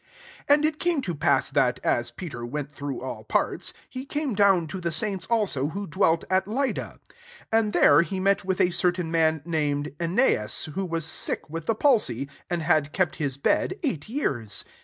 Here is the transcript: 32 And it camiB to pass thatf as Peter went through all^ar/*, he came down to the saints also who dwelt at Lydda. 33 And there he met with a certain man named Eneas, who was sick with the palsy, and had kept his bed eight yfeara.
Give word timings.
32 0.47 0.53
And 0.55 0.65
it 0.65 0.79
camiB 0.79 1.03
to 1.03 1.13
pass 1.13 1.51
thatf 1.51 1.77
as 1.83 2.09
Peter 2.09 2.43
went 2.43 2.71
through 2.71 3.01
all^ar/*, 3.01 3.73
he 3.87 4.03
came 4.03 4.33
down 4.33 4.65
to 4.65 4.81
the 4.81 4.91
saints 4.91 5.27
also 5.27 5.67
who 5.67 5.85
dwelt 5.85 6.23
at 6.27 6.47
Lydda. 6.47 6.99
33 7.51 7.59
And 7.59 7.71
there 7.73 8.01
he 8.01 8.19
met 8.19 8.43
with 8.43 8.59
a 8.59 8.71
certain 8.71 9.11
man 9.11 9.43
named 9.45 9.91
Eneas, 9.99 10.73
who 10.73 10.85
was 10.85 11.05
sick 11.05 11.47
with 11.51 11.67
the 11.67 11.75
palsy, 11.75 12.27
and 12.49 12.63
had 12.63 12.93
kept 12.93 13.17
his 13.17 13.37
bed 13.37 13.75
eight 13.83 14.07
yfeara. 14.07 14.63